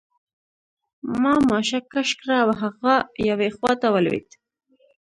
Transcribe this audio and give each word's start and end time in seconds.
ما 1.21 1.33
ماشه 1.49 1.79
کش 1.91 2.09
کړه 2.19 2.35
او 2.43 2.49
هغه 2.61 2.93
یوې 3.29 3.49
خواته 3.55 3.87
ولوېد 3.91 4.29